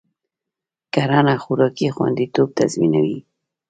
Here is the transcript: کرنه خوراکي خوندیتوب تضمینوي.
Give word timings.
کرنه 0.93 1.35
خوراکي 1.43 1.87
خوندیتوب 1.95 2.49
تضمینوي. 2.59 3.19